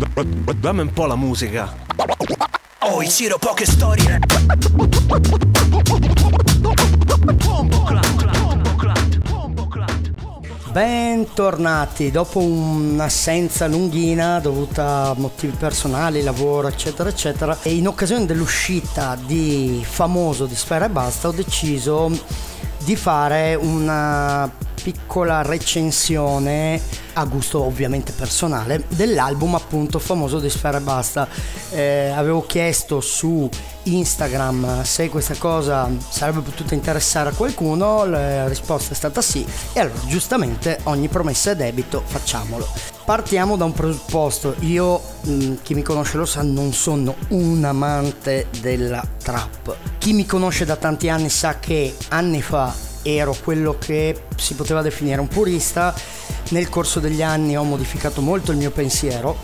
Dammi 0.00 0.80
un 0.80 0.92
po' 0.94 1.04
la 1.04 1.14
musica. 1.14 1.74
Oh, 2.78 3.04
Ciro, 3.04 3.36
poche 3.36 3.66
storie. 3.66 4.18
Bentornati, 10.72 12.10
dopo 12.10 12.38
un'assenza 12.38 13.66
lunghina 13.66 14.38
dovuta 14.40 15.08
a 15.08 15.14
motivi 15.18 15.54
personali, 15.58 16.22
lavoro, 16.22 16.68
eccetera, 16.68 17.10
eccetera, 17.10 17.58
e 17.60 17.74
in 17.74 17.86
occasione 17.86 18.24
dell'uscita 18.24 19.18
di 19.26 19.84
Famoso 19.86 20.46
di 20.46 20.54
Sfera 20.54 20.86
e 20.86 20.88
Basta 20.88 21.28
ho 21.28 21.32
deciso 21.32 22.10
di 22.78 22.96
fare 22.96 23.54
una 23.54 24.50
piccola 24.82 25.42
recensione 25.42 26.80
a 27.14 27.24
gusto 27.24 27.62
ovviamente 27.62 28.12
personale 28.12 28.84
dell'album 28.88 29.54
appunto 29.54 29.98
famoso 29.98 30.38
di 30.38 30.48
Sfera 30.48 30.78
e 30.78 30.80
Basta. 30.80 31.28
Eh, 31.70 32.12
avevo 32.14 32.44
chiesto 32.46 33.00
su 33.00 33.48
Instagram 33.84 34.82
se 34.82 35.08
questa 35.08 35.34
cosa 35.36 35.88
sarebbe 36.08 36.40
potuta 36.40 36.74
interessare 36.74 37.30
a 37.30 37.32
qualcuno 37.32 38.04
la 38.04 38.46
risposta 38.46 38.92
è 38.92 38.94
stata 38.94 39.22
sì 39.22 39.44
e 39.72 39.80
allora 39.80 39.98
giustamente 40.06 40.80
ogni 40.84 41.08
promessa 41.08 41.52
è 41.52 41.56
debito 41.56 42.02
facciamolo. 42.04 42.66
Partiamo 43.04 43.56
da 43.56 43.64
un 43.64 43.72
presupposto 43.72 44.54
io 44.60 45.00
mm, 45.26 45.56
chi 45.62 45.74
mi 45.74 45.82
conosce 45.82 46.16
lo 46.16 46.26
sa 46.26 46.42
non 46.42 46.72
sono 46.72 47.14
un 47.28 47.64
amante 47.64 48.46
della 48.60 49.02
trap. 49.22 49.76
Chi 49.98 50.12
mi 50.12 50.26
conosce 50.26 50.64
da 50.64 50.76
tanti 50.76 51.08
anni 51.08 51.28
sa 51.28 51.58
che 51.58 51.94
anni 52.08 52.42
fa 52.42 52.88
ero 53.02 53.36
quello 53.42 53.76
che 53.78 54.24
si 54.36 54.54
poteva 54.54 54.82
definire 54.82 55.20
un 55.20 55.28
purista, 55.28 55.94
nel 56.50 56.68
corso 56.68 57.00
degli 57.00 57.22
anni 57.22 57.56
ho 57.56 57.64
modificato 57.64 58.20
molto 58.20 58.50
il 58.50 58.58
mio 58.58 58.70
pensiero 58.70 59.36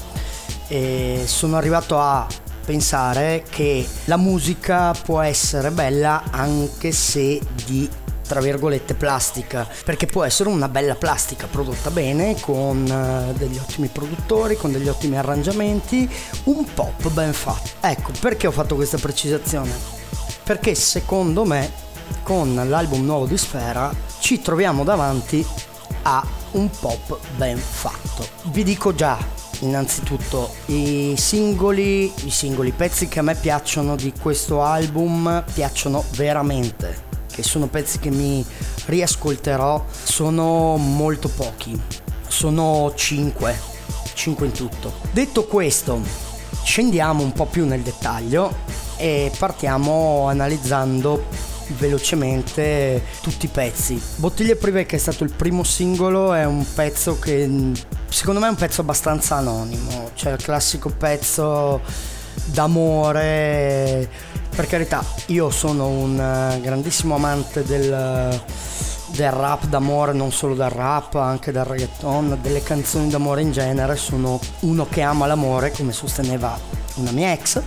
e 0.68 1.22
sono 1.26 1.56
arrivato 1.56 1.98
a 1.98 2.26
pensare 2.64 3.44
che 3.48 3.86
la 4.06 4.16
musica 4.16 4.92
può 4.92 5.20
essere 5.20 5.70
bella 5.70 6.24
anche 6.30 6.90
se 6.90 7.40
di 7.64 7.88
tra 8.26 8.40
virgolette 8.40 8.94
plastica 8.94 9.68
perché 9.84 10.06
può 10.06 10.24
essere 10.24 10.48
una 10.48 10.68
bella 10.68 10.96
plastica 10.96 11.46
prodotta 11.46 11.90
bene 11.90 12.34
con 12.40 12.84
eh, 12.84 13.32
degli 13.38 13.56
ottimi 13.56 13.86
produttori 13.86 14.56
con 14.56 14.72
degli 14.72 14.88
ottimi 14.88 15.16
arrangiamenti 15.16 16.10
un 16.44 16.64
pop 16.74 17.08
ben 17.10 17.32
fatto. 17.32 17.70
Ecco 17.80 18.10
perché 18.20 18.48
ho 18.48 18.52
fatto 18.52 18.74
questa 18.74 18.98
precisazione? 18.98 19.70
Perché 20.42 20.74
secondo 20.74 21.44
me 21.44 21.84
con 22.22 22.54
l'album 22.68 23.04
nuovo 23.04 23.26
di 23.26 23.36
Sfera 23.38 23.94
ci 24.18 24.40
troviamo 24.40 24.84
davanti 24.84 25.46
a 26.02 26.24
un 26.52 26.70
pop 26.70 27.18
ben 27.36 27.58
fatto. 27.58 28.26
Vi 28.44 28.62
dico 28.62 28.94
già, 28.94 29.18
innanzitutto, 29.60 30.54
i 30.66 31.14
singoli, 31.16 32.12
i 32.24 32.30
singoli 32.30 32.72
pezzi 32.72 33.08
che 33.08 33.18
a 33.18 33.22
me 33.22 33.34
piacciono 33.34 33.96
di 33.96 34.12
questo 34.20 34.62
album 34.62 35.44
piacciono 35.52 36.04
veramente, 36.12 37.04
che 37.30 37.42
sono 37.42 37.66
pezzi 37.66 37.98
che 37.98 38.10
mi 38.10 38.44
riascolterò, 38.86 39.84
sono 39.90 40.76
molto 40.76 41.28
pochi, 41.28 41.80
sono 42.26 42.92
5, 42.94 43.60
5 44.14 44.46
in 44.46 44.52
tutto. 44.52 44.94
Detto 45.10 45.44
questo, 45.44 46.00
scendiamo 46.62 47.22
un 47.22 47.32
po' 47.32 47.46
più 47.46 47.66
nel 47.66 47.82
dettaglio 47.82 48.64
e 48.96 49.30
partiamo 49.36 50.26
analizzando 50.28 51.24
velocemente 51.78 53.02
tutti 53.20 53.46
i 53.46 53.48
pezzi. 53.48 54.00
Bottiglie 54.16 54.56
Privé 54.56 54.86
che 54.86 54.96
è 54.96 54.98
stato 54.98 55.24
il 55.24 55.32
primo 55.32 55.64
singolo 55.64 56.32
è 56.32 56.44
un 56.44 56.64
pezzo 56.74 57.18
che 57.18 57.72
secondo 58.08 58.40
me 58.40 58.46
è 58.46 58.50
un 58.50 58.56
pezzo 58.56 58.80
abbastanza 58.80 59.36
anonimo, 59.36 60.10
cioè 60.14 60.32
il 60.32 60.42
classico 60.42 60.90
pezzo 60.90 61.80
d'amore. 62.44 64.08
Per 64.54 64.66
carità, 64.66 65.04
io 65.26 65.50
sono 65.50 65.88
un 65.88 66.18
eh, 66.18 66.60
grandissimo 66.62 67.14
amante 67.14 67.62
del, 67.62 68.40
del 69.08 69.30
rap 69.30 69.66
d'amore, 69.66 70.14
non 70.14 70.32
solo 70.32 70.54
del 70.54 70.70
rap, 70.70 71.16
anche 71.16 71.52
del 71.52 71.64
reggaeton, 71.64 72.38
delle 72.40 72.62
canzoni 72.62 73.10
d'amore 73.10 73.42
in 73.42 73.52
genere, 73.52 73.96
sono 73.96 74.40
uno 74.60 74.86
che 74.88 75.02
ama 75.02 75.26
l'amore, 75.26 75.72
come 75.72 75.92
sosteneva 75.92 76.58
una 76.94 77.10
mia 77.10 77.32
ex. 77.32 77.60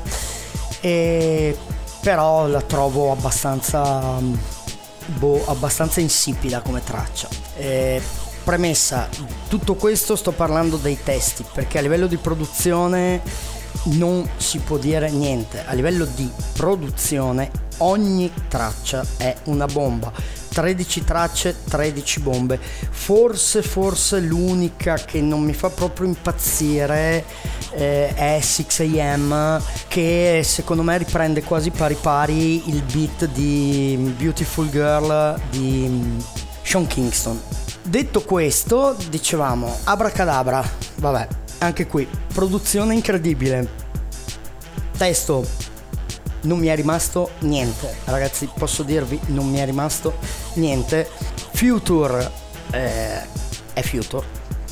E 0.82 1.56
però 2.02 2.48
la 2.48 2.62
trovo 2.62 3.12
abbastanza, 3.12 4.20
boh, 5.06 5.44
abbastanza 5.48 6.00
insipida 6.00 6.62
come 6.62 6.84
traccia. 6.84 7.28
Eh, 7.58 8.02
premessa, 8.44 9.08
tutto 9.48 9.76
questo 9.76 10.16
sto 10.16 10.32
parlando 10.32 10.78
dei 10.78 10.98
testi, 11.04 11.46
perché 11.54 11.78
a 11.78 11.82
livello 11.82 12.08
di 12.08 12.18
produzione 12.18 13.22
non 13.84 14.28
si 14.38 14.60
può 14.60 14.78
dire 14.78 15.10
niente. 15.10 15.64
A 15.66 15.74
livello 15.74 16.06
di 16.06 16.30
produzione 16.54 17.52
ogni 17.78 18.32
traccia 18.48 19.06
è 19.18 19.36
una 19.46 19.66
bomba 19.66 20.12
13 20.50 21.04
tracce, 21.04 21.56
13 21.70 22.20
bombe. 22.20 22.60
Forse, 22.60 23.62
forse 23.62 24.20
l'unica 24.20 24.96
che 24.96 25.22
non 25.22 25.42
mi 25.42 25.54
fa 25.54 25.70
proprio 25.70 26.08
impazzire 26.08 27.24
eh, 27.72 28.14
è 28.14 28.40
6am, 28.42 29.62
che 29.88 30.42
secondo 30.44 30.84
me 30.84 30.98
riprende 30.98 31.44
quasi 31.44 31.72
pari 31.72 31.96
pari 32.00 32.70
il 32.70 32.84
beat 32.84 33.26
di 33.28 34.14
Beautiful 34.18 34.70
Girl 34.70 35.40
di 35.50 36.18
Sean 36.62 36.88
Kingston. 36.88 37.42
Detto 37.82 38.22
questo, 38.22 38.96
dicevamo, 39.10 39.78
abracadabra, 39.86 40.64
vabbè, 40.96 41.28
anche 41.60 41.88
qui, 41.88 42.08
produzione 42.34 42.94
incredibile. 42.94 43.88
Testo 44.98 45.46
non 46.42 46.60
mi 46.60 46.68
è 46.68 46.76
rimasto 46.76 47.32
niente. 47.40 47.96
Ragazzi, 48.06 48.50
posso 48.54 48.84
dirvi, 48.84 49.20
non 49.28 49.50
mi 49.50 49.58
è 49.58 49.66
rimasto 49.66 50.18
niente. 50.54 51.10
Future 51.54 52.32
eh, 52.72 53.22
è 53.74 53.82
Future, 53.82 54.26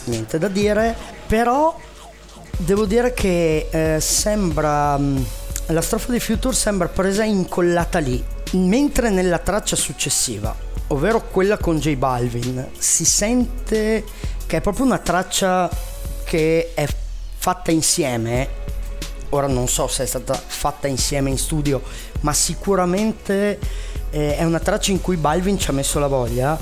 niente 0.06 0.38
da 0.38 0.48
dire, 0.48 0.96
però 1.28 1.76
devo 2.58 2.86
dire 2.86 3.14
che 3.14 3.68
eh, 3.70 4.00
sembra... 4.00 4.98
Mm, 4.98 5.18
la 5.68 5.82
strofa 5.82 6.12
di 6.12 6.20
Future 6.20 6.56
sembra 6.56 6.88
presa 6.88 7.24
incollata 7.24 8.00
lì, 8.00 8.24
mentre 8.54 9.10
nella 9.10 9.38
traccia 9.38 9.76
successiva, 9.76 10.56
ovvero 10.88 11.28
quella 11.28 11.58
con 11.58 11.78
J 11.78 11.96
Balvin, 11.96 12.70
si 12.78 13.04
sente 13.04 14.06
che 14.46 14.58
è 14.58 14.62
proprio 14.62 14.86
una 14.86 15.00
traccia 15.00 15.70
che 16.24 16.72
è 16.74 16.88
fatta 17.38 17.72
insieme 17.72 18.66
ora 19.30 19.48
non 19.48 19.68
so 19.68 19.88
se 19.88 20.04
è 20.04 20.06
stata 20.06 20.34
fatta 20.34 20.88
insieme 20.88 21.30
in 21.30 21.38
studio, 21.38 21.82
ma 22.22 22.34
sicuramente 22.34 23.60
eh, 24.10 24.38
è 24.38 24.44
una 24.44 24.60
traccia 24.60 24.92
in 24.92 25.02
cui 25.02 25.18
Balvin 25.18 25.58
ci 25.58 25.70
ha 25.70 25.74
messo 25.74 26.00
la 26.00 26.08
voglia. 26.08 26.58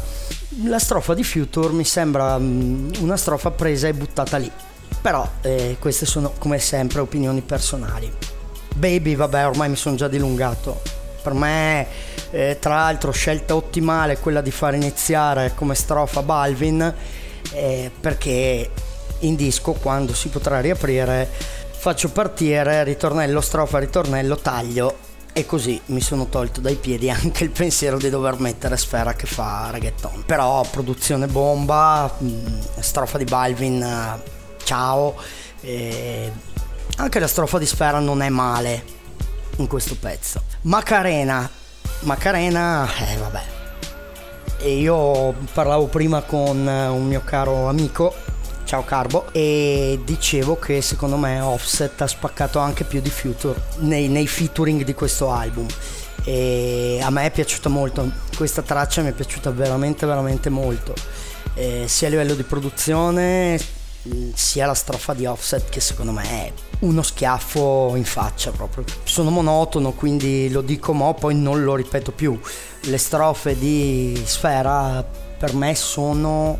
La 0.64 0.80
strofa 0.80 1.14
di 1.14 1.24
Future 1.24 1.74
mi 1.74 1.84
sembra 1.84 2.36
um, 2.36 2.90
una 3.00 3.18
strofa 3.18 3.52
presa 3.52 3.88
e 3.88 3.94
buttata 3.94 4.38
lì. 4.38 4.52
Però 5.06 5.30
eh, 5.42 5.78
queste 5.78 6.08
sono 6.08 6.34
come 6.40 6.58
sempre 6.58 7.00
opinioni 7.00 7.42
personali. 7.42 8.12
Baby, 8.74 9.16
vabbè, 9.16 9.46
ormai 9.46 9.70
mi 9.70 9.76
sono 9.76 9.96
già 9.96 10.08
dilungato. 10.08 10.82
Per 11.22 11.32
me, 11.34 11.86
eh, 12.32 12.58
tra 12.60 12.74
l'altro, 12.74 13.12
scelta 13.12 13.56
ottimale 13.56 14.18
quella 14.18 14.42
di 14.42 14.50
far 14.50 14.74
iniziare 14.74 15.54
come 15.54 15.76
strofa 15.76 16.24
Balvin, 16.24 16.92
eh, 17.52 17.92
perché 18.00 18.72
in 19.20 19.36
disco, 19.36 19.74
quando 19.74 20.12
si 20.16 20.30
potrà 20.30 20.60
riaprire, 20.60 21.30
faccio 21.70 22.10
partire 22.10 22.84
ritornello, 22.84 23.42
strofa, 23.42 23.78
ritornello, 23.78 24.38
taglio 24.38 24.98
e 25.34 25.46
così 25.46 25.80
mi 25.88 26.02
sono 26.02 26.30
tolto 26.30 26.62
dai 26.62 26.78
piedi 26.78 27.12
anche 27.12 27.44
il 27.44 27.52
pensiero 27.52 28.00
di 28.00 28.10
dover 28.10 28.40
mettere 28.40 28.76
Sfera 28.76 29.14
che 29.14 29.28
fa 29.28 29.70
reggaeton. 29.72 30.24
Però 30.26 30.66
produzione 30.72 31.28
bomba, 31.28 32.12
mm, 32.24 32.60
strofa 32.80 33.20
di 33.20 33.26
Balvin, 33.26 34.24
ciao. 34.66 35.16
E 35.62 36.30
anche 36.98 37.20
la 37.20 37.28
strofa 37.28 37.58
di 37.58 37.66
Sfera 37.66 38.00
non 38.00 38.22
è 38.22 38.28
male 38.28 38.84
in 39.58 39.68
questo 39.68 39.96
pezzo. 39.98 40.42
Macarena, 40.62 41.50
Macarena, 42.02 42.90
eh 43.10 43.16
vabbè. 43.16 43.44
E 44.58 44.78
io 44.78 45.34
parlavo 45.54 45.86
prima 45.86 46.22
con 46.24 46.68
un 46.68 47.06
mio 47.06 47.22
caro 47.24 47.70
amico 47.70 48.14
Ciao 48.66 48.84
Carbo 48.84 49.28
e 49.32 50.00
dicevo 50.04 50.58
che 50.58 50.82
secondo 50.82 51.18
me 51.18 51.40
Offset 51.40 52.02
ha 52.02 52.08
spaccato 52.08 52.58
anche 52.58 52.84
più 52.84 53.00
di 53.00 53.12
Future 53.12 53.62
nei, 53.82 54.08
nei 54.08 54.26
featuring 54.26 54.84
di 54.84 54.96
questo 54.96 55.30
album 55.30 55.68
e 56.24 57.00
a 57.00 57.12
me 57.12 57.26
è 57.26 57.32
piaciuta 57.32 57.70
molto 57.70 58.10
questa 58.36 58.64
traccia 58.64 59.04
mi 59.04 59.10
è 59.10 59.12
piaciuta 59.12 59.52
veramente 59.52 60.08
veramente 60.08 60.50
molto 60.50 60.96
eh, 61.54 61.86
sia 61.88 62.08
a 62.08 62.10
livello 62.10 62.34
di 62.34 62.42
produzione 62.42 63.60
sia 64.34 64.66
la 64.66 64.74
strofa 64.74 65.14
di 65.14 65.26
Offset 65.26 65.70
che 65.70 65.80
secondo 65.80 66.12
me 66.12 66.24
è 66.24 66.52
uno 66.80 67.02
schiaffo 67.02 67.94
in 67.96 68.06
faccia 68.06 68.52
proprio. 68.52 68.84
Sono 69.04 69.30
monotono 69.30 69.92
quindi 69.92 70.50
lo 70.50 70.62
dico 70.62 70.94
mo 70.94 71.14
poi 71.14 71.36
non 71.36 71.64
lo 71.64 71.76
ripeto 71.76 72.12
più. 72.12 72.40
Le 72.82 72.98
strofe 72.98 73.58
di 73.58 74.22
Sfera 74.26 75.04
per 75.38 75.54
me 75.54 75.76
sono 75.76 76.60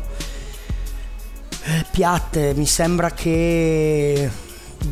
Eh, 1.68 1.84
piatte, 1.90 2.54
mi 2.54 2.64
sembra 2.64 3.10
che 3.10 4.30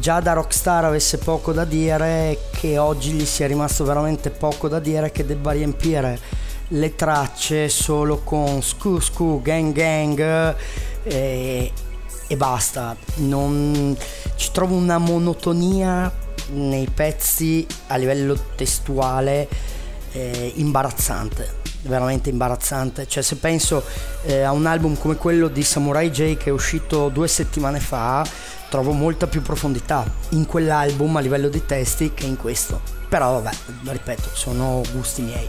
già 0.01 0.19
da 0.19 0.33
Rockstar 0.33 0.85
avesse 0.85 1.19
poco 1.19 1.53
da 1.53 1.65
dire, 1.65 2.37
che 2.51 2.79
oggi 2.79 3.13
gli 3.13 3.25
sia 3.25 3.47
rimasto 3.47 3.85
veramente 3.85 4.31
poco 4.31 4.67
da 4.67 4.81
dire, 4.81 5.13
che 5.13 5.25
debba 5.25 5.53
riempire 5.53 6.19
le 6.71 6.97
tracce 6.97 7.69
solo 7.69 8.23
con 8.25 8.61
scu 8.61 8.99
scu 8.99 9.41
gang 9.41 9.73
gang 9.73 10.19
e, 10.19 10.57
eh, 11.05 11.73
e 12.27 12.37
basta. 12.37 12.97
Non, 13.17 13.97
ci 14.37 14.51
trovo 14.53 14.75
una 14.75 14.99
monotonia 14.99 16.13
nei 16.51 16.89
pezzi 16.93 17.67
a 17.89 17.97
livello 17.97 18.39
testuale 18.55 19.49
eh, 20.13 20.53
imbarazzante 20.57 21.63
veramente 21.85 22.31
imbarazzante. 22.31 23.07
Cioè, 23.07 23.23
se 23.23 23.37
penso 23.37 23.85
eh, 24.25 24.43
a 24.43 24.53
un 24.53 24.67
album 24.67 24.97
come 24.97 25.17
quello 25.17 25.49
di 25.49 25.63
Samurai 25.63 26.11
J 26.11 26.37
che 26.37 26.51
è 26.51 26.53
uscito 26.53 27.09
due 27.09 27.29
settimane 27.29 27.81
fa, 27.81 28.27
trovo 28.69 28.93
molta 28.93 29.27
più 29.27 29.43
profondità 29.43 30.05
in 30.31 30.47
quell'album 30.47 31.17
a 31.17 31.21
livello 31.21 31.49
di 31.49 31.65
testi 31.65 32.13
che 32.15 32.27
in 32.27 32.37
questo. 32.37 32.81
Però 33.09 33.41
vabbè, 33.41 33.57
ripeto, 33.85 34.31
sono 34.33 34.83
gusti 34.93 35.23
miei. 35.23 35.49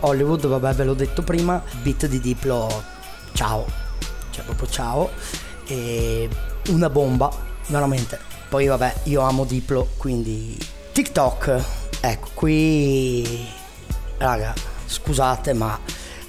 Hollywood, 0.00 0.46
vabbè, 0.46 0.74
ve 0.74 0.84
l'ho 0.84 0.94
detto 0.94 1.22
prima, 1.22 1.62
beat 1.82 2.06
di 2.06 2.20
Diplo, 2.20 2.82
ciao, 3.32 3.66
cioè 4.30 4.44
proprio 4.44 4.68
ciao. 4.68 5.10
E 5.66 6.28
una 6.68 6.90
bomba, 6.90 7.30
veramente. 7.68 8.18
Poi 8.48 8.66
vabbè, 8.66 8.94
io 9.04 9.20
amo 9.22 9.44
Diplo, 9.44 9.88
quindi 9.96 10.56
TikTok, 10.92 11.64
ecco, 12.00 12.28
qui 12.34 13.46
raga, 14.18 14.54
scusate, 14.86 15.52
ma 15.54 15.78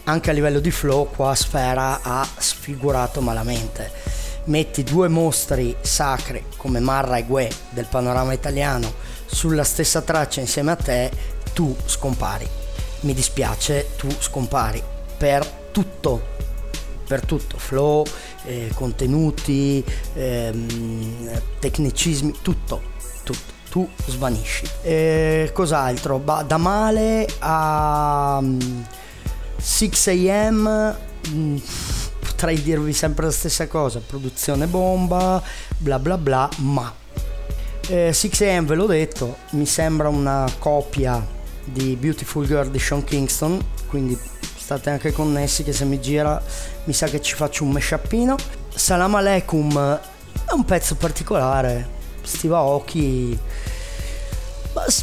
anche 0.05 0.29
a 0.29 0.33
livello 0.33 0.59
di 0.59 0.71
flow 0.71 1.09
qua 1.09 1.35
Sfera 1.35 1.99
ha 2.01 2.27
sfigurato 2.37 3.21
malamente. 3.21 3.91
Metti 4.45 4.83
due 4.83 5.07
mostri 5.07 5.75
sacri 5.81 6.45
come 6.57 6.79
Marra 6.79 7.17
e 7.17 7.25
Gue 7.25 7.51
del 7.69 7.87
panorama 7.87 8.33
italiano 8.33 8.93
sulla 9.25 9.63
stessa 9.63 10.01
traccia 10.01 10.39
insieme 10.39 10.71
a 10.71 10.75
te, 10.75 11.11
tu 11.53 11.75
scompari. 11.85 12.47
Mi 13.01 13.13
dispiace, 13.13 13.95
tu 13.97 14.09
scompari 14.19 14.81
per 15.17 15.45
tutto, 15.71 16.34
per 17.07 17.25
tutto, 17.25 17.57
flow, 17.57 18.05
eh, 18.45 18.69
contenuti, 18.73 19.83
ehm, 20.13 21.41
tecnicismi, 21.59 22.33
tutto, 22.41 22.81
tutto 23.23 23.53
tu 23.69 23.89
svanisci. 24.07 24.65
E 24.83 25.49
cos'altro? 25.53 26.17
Bah, 26.17 26.43
da 26.43 26.55
male 26.55 27.27
a 27.39 28.41
6 29.57 30.31
am 30.31 30.97
mm, 31.29 31.57
potrei 32.19 32.61
dirvi 32.61 32.93
sempre 32.93 33.25
la 33.25 33.31
stessa 33.31 33.67
cosa, 33.67 33.99
produzione 33.99 34.67
bomba, 34.67 35.41
bla 35.77 35.99
bla 35.99 36.17
bla, 36.17 36.49
ma 36.57 36.93
eh, 37.89 38.13
6 38.13 38.55
am 38.55 38.65
ve 38.65 38.75
l'ho 38.75 38.85
detto, 38.85 39.37
mi 39.51 39.65
sembra 39.65 40.07
una 40.07 40.49
copia 40.57 41.25
di 41.65 41.95
Beautiful 41.95 42.45
Girl 42.45 42.69
di 42.69 42.79
Sean 42.79 43.03
Kingston, 43.03 43.59
quindi 43.87 44.17
state 44.65 44.89
anche 44.89 45.11
connessi 45.11 45.63
che 45.63 45.71
se 45.73 45.85
mi 45.85 46.01
gira 46.01 46.41
mi 46.85 46.93
sa 46.93 47.05
che 47.05 47.21
ci 47.21 47.35
faccio 47.35 47.63
un 47.63 47.69
mashupino. 47.69 48.35
Salam 48.73 49.13
Aleikum 49.13 49.99
è 50.43 50.51
un 50.53 50.65
pezzo 50.65 50.95
particolare, 50.95 51.87
Steve 52.23 52.55
Aoki 52.55 53.39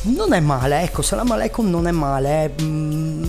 non 0.02 0.32
è 0.32 0.40
male, 0.40 0.82
ecco, 0.82 1.02
Salam 1.02 1.30
Aleikum 1.30 1.70
non 1.70 1.86
è 1.86 1.92
male, 1.92 2.28
è 2.44 2.50
mm, 2.60 3.24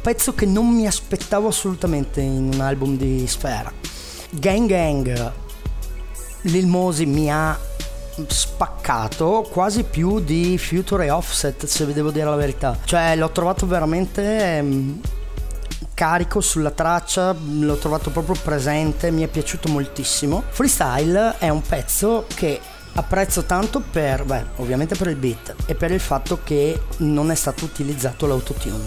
pezzo 0.00 0.32
che 0.34 0.46
non 0.46 0.66
mi 0.66 0.86
aspettavo 0.86 1.48
assolutamente 1.48 2.22
in 2.22 2.54
un 2.54 2.60
album 2.62 2.96
di 2.96 3.26
Sfera. 3.26 3.70
Gang 4.30 4.66
Gang, 4.66 5.32
Lil 6.44 6.66
Mosi 6.68 7.04
mi 7.04 7.30
ha 7.30 7.58
spaccato 8.28 9.46
quasi 9.52 9.82
più 9.82 10.20
di 10.20 10.56
Future 10.56 11.04
e 11.04 11.10
Offset 11.10 11.66
se 11.66 11.84
vi 11.84 11.92
devo 11.92 12.10
dire 12.10 12.26
la 12.26 12.36
verità 12.36 12.76
cioè 12.84 13.16
l'ho 13.16 13.30
trovato 13.30 13.66
veramente 13.66 14.60
mm, 14.60 14.98
carico 16.00 16.40
sulla 16.40 16.70
traccia 16.70 17.36
l'ho 17.38 17.76
trovato 17.76 18.08
proprio 18.08 18.34
presente 18.42 19.10
mi 19.10 19.22
è 19.22 19.26
piaciuto 19.26 19.68
moltissimo 19.68 20.44
Freestyle 20.48 21.36
è 21.36 21.50
un 21.50 21.60
pezzo 21.60 22.24
che 22.34 22.58
apprezzo 22.94 23.42
tanto 23.42 23.80
per, 23.80 24.24
beh, 24.24 24.44
ovviamente 24.56 24.94
per 24.94 25.08
il 25.08 25.16
beat 25.16 25.54
e 25.66 25.74
per 25.74 25.90
il 25.90 26.00
fatto 26.00 26.40
che 26.42 26.80
non 26.98 27.30
è 27.30 27.34
stato 27.34 27.66
utilizzato 27.66 28.26
l'autotune. 28.26 28.86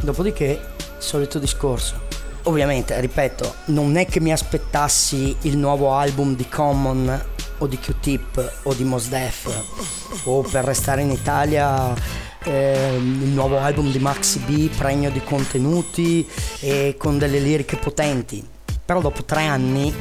Dopodiché, 0.00 0.60
solito 0.98 1.38
discorso. 1.38 2.06
Ovviamente, 2.42 2.98
ripeto, 3.00 3.54
non 3.66 3.96
è 3.96 4.06
che 4.06 4.20
mi 4.20 4.32
aspettassi 4.32 5.36
il 5.42 5.56
nuovo 5.56 5.94
album 5.94 6.34
di 6.34 6.48
Common 6.48 7.24
o 7.58 7.66
di 7.66 7.78
Q-Tip 7.78 8.60
o 8.64 8.74
di 8.74 8.84
Mos 8.84 9.08
Def 9.08 9.64
o 10.24 10.42
per 10.42 10.64
restare 10.64 11.02
in 11.02 11.10
Italia 11.10 11.94
eh, 12.48 12.96
il 12.96 13.28
nuovo 13.28 13.58
album 13.58 13.90
di 13.90 13.98
Maxi 13.98 14.38
B 14.40 14.68
pregno 14.74 15.10
di 15.10 15.22
contenuti 15.22 16.26
e 16.60 16.94
con 16.98 17.18
delle 17.18 17.38
liriche 17.38 17.76
potenti. 17.76 18.44
Però 18.84 19.00
dopo 19.00 19.24
tre 19.24 19.44
anni 19.44 19.94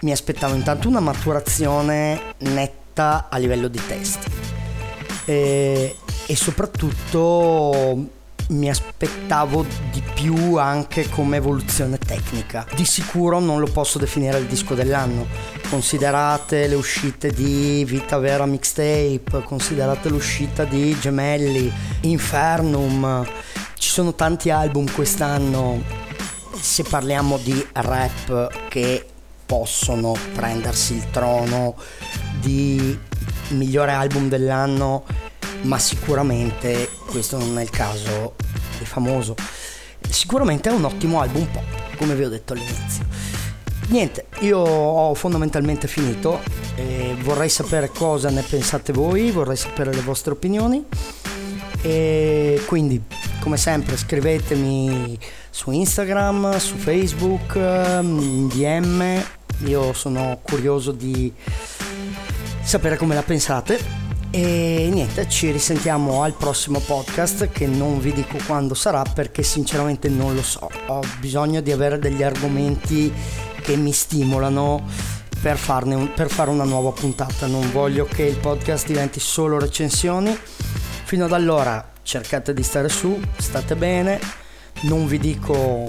mi 0.00 0.12
aspettavo 0.12 0.54
intanto 0.54 0.88
una 0.88 1.00
maturazione 1.00 2.34
netta 2.38 3.28
a 3.30 3.38
livello 3.38 3.68
di 3.68 3.80
testi 3.86 4.30
e, 5.24 5.96
e 6.26 6.36
soprattutto 6.36 8.08
mi 8.54 8.70
aspettavo 8.70 9.64
di 9.90 10.02
più 10.14 10.56
anche 10.56 11.08
come 11.08 11.36
evoluzione 11.36 11.98
tecnica. 11.98 12.66
Di 12.74 12.84
sicuro 12.84 13.40
non 13.40 13.60
lo 13.60 13.66
posso 13.66 13.98
definire 13.98 14.38
il 14.38 14.46
disco 14.46 14.74
dell'anno. 14.74 15.26
Considerate 15.68 16.66
le 16.66 16.74
uscite 16.74 17.32
di 17.32 17.84
Vita 17.84 18.18
Vera 18.18 18.46
Mixtape, 18.46 19.42
considerate 19.44 20.08
l'uscita 20.08 20.64
di 20.64 20.96
Gemelli, 20.98 21.72
Infernum. 22.02 23.26
Ci 23.76 23.88
sono 23.90 24.14
tanti 24.14 24.50
album 24.50 24.90
quest'anno 24.92 25.82
se 26.58 26.82
parliamo 26.84 27.36
di 27.38 27.64
rap 27.72 28.68
che 28.68 29.04
possono 29.44 30.16
prendersi 30.32 30.94
il 30.94 31.10
trono 31.10 31.76
di 32.40 32.98
migliore 33.48 33.92
album 33.92 34.28
dell'anno, 34.28 35.04
ma 35.62 35.78
sicuramente 35.78 36.88
questo 37.14 37.38
non 37.38 37.56
è 37.60 37.62
il 37.62 37.70
caso 37.70 38.34
di 38.76 38.84
famoso. 38.84 39.36
Sicuramente 40.10 40.68
è 40.68 40.72
un 40.72 40.82
ottimo 40.82 41.20
album 41.20 41.46
pop, 41.46 41.96
come 41.96 42.16
vi 42.16 42.24
ho 42.24 42.28
detto 42.28 42.54
all'inizio. 42.54 43.04
Niente, 43.86 44.26
io 44.40 44.58
ho 44.58 45.14
fondamentalmente 45.14 45.86
finito, 45.86 46.40
vorrei 47.20 47.48
sapere 47.48 47.90
cosa 47.90 48.30
ne 48.30 48.42
pensate 48.42 48.92
voi, 48.92 49.30
vorrei 49.30 49.54
sapere 49.54 49.94
le 49.94 50.00
vostre 50.00 50.32
opinioni 50.32 50.84
e 51.82 52.60
quindi 52.66 53.00
come 53.38 53.58
sempre 53.58 53.96
scrivetemi 53.96 55.16
su 55.50 55.70
Instagram, 55.70 56.58
su 56.58 56.74
Facebook, 56.74 57.54
in 57.54 58.48
DM, 58.48 59.22
io 59.66 59.92
sono 59.92 60.40
curioso 60.42 60.90
di 60.90 61.32
sapere 62.60 62.96
come 62.96 63.14
la 63.14 63.22
pensate. 63.22 64.03
E 64.36 64.90
niente, 64.92 65.28
ci 65.28 65.52
risentiamo 65.52 66.24
al 66.24 66.32
prossimo 66.32 66.80
podcast 66.80 67.50
che 67.50 67.68
non 67.68 68.00
vi 68.00 68.12
dico 68.12 68.36
quando 68.48 68.74
sarà 68.74 69.04
perché 69.04 69.44
sinceramente 69.44 70.08
non 70.08 70.34
lo 70.34 70.42
so. 70.42 70.68
Ho 70.86 71.02
bisogno 71.20 71.60
di 71.60 71.70
avere 71.70 72.00
degli 72.00 72.24
argomenti 72.24 73.12
che 73.62 73.76
mi 73.76 73.92
stimolano 73.92 74.88
per, 75.40 75.56
un, 75.84 76.10
per 76.12 76.28
fare 76.28 76.50
una 76.50 76.64
nuova 76.64 76.90
puntata. 76.90 77.46
Non 77.46 77.70
voglio 77.70 78.06
che 78.06 78.24
il 78.24 78.38
podcast 78.38 78.88
diventi 78.88 79.20
solo 79.20 79.56
recensioni. 79.56 80.36
Fino 81.04 81.26
ad 81.26 81.32
allora 81.32 81.92
cercate 82.02 82.52
di 82.52 82.64
stare 82.64 82.88
su, 82.88 83.16
state 83.36 83.76
bene 83.76 84.18
non 84.82 85.06
vi 85.06 85.18
dico 85.18 85.86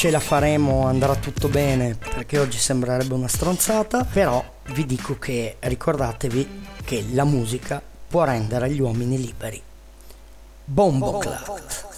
ce 0.00 0.10
la 0.10 0.18
faremo, 0.18 0.86
andrà 0.86 1.14
tutto 1.14 1.48
bene, 1.48 1.94
perché 1.94 2.38
oggi 2.38 2.56
sembrerebbe 2.56 3.12
una 3.12 3.28
stronzata, 3.28 4.02
però 4.04 4.42
vi 4.68 4.86
dico 4.86 5.18
che 5.18 5.56
ricordatevi 5.58 6.62
che 6.86 7.04
la 7.12 7.24
musica 7.24 7.82
può 8.08 8.24
rendere 8.24 8.70
gli 8.70 8.80
uomini 8.80 9.18
liberi. 9.18 9.62
Bombo 10.64 11.18
Club. 11.18 11.89